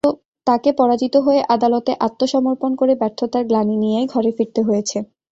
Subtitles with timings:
[0.47, 4.97] তাঁকে পরাজিত হয়ে আদালতে আত্মসমর্পণ করে ব্যর্থতার গ্লানি নিয়েই ঘরে ফিরতে হয়েছে।